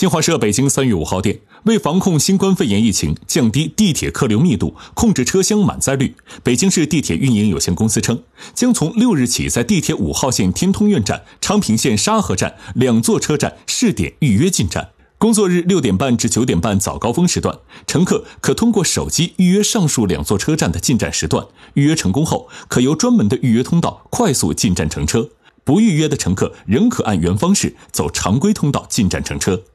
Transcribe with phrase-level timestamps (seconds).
[0.00, 8.22] 新华社北京三月五号电为防控新冠肺炎疫情降低地铁客流密度控制车厢满载率北京市地铁运营有限公司称
[8.54, 14.88] 将从六日起在地铁五号线天通苑站昌平线沙河站两座车站试点预约进站。
[15.18, 25.28] 工作日六点半至九点半早高峰时段乘客可通过手机预约上述两座车站的进站时段预约成功后可由专门的预约通道快速进站乘车
[25.62, 29.64] 不预约的乘客仍可按原方式走常规通道进站乘车。